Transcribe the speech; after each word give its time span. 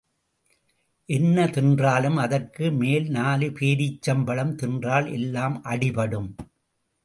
என்ன 1.09 1.45
தின்றாலும் 1.45 2.15
அதற்கு 2.15 2.71
மேல் 2.71 3.07
நாலு 3.09 3.49
பேரீச்சம் 3.49 4.25
பழம் 4.25 4.55
தின்றால் 4.55 5.11
எல்லாம் 5.11 5.63
அடிபடும். 5.63 6.29